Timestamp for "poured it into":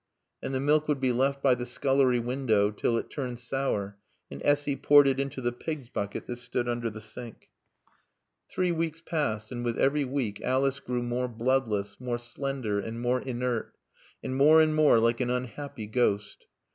4.75-5.41